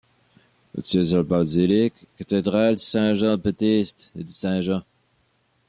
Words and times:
Il 0.75 0.83
siège 0.83 1.13
à 1.13 1.17
la 1.17 1.21
basilique-cathédrale 1.21 2.79
Saint-Jean-Baptiste 2.79 4.11
de 4.15 4.27
Saint-Jean. 4.27 4.81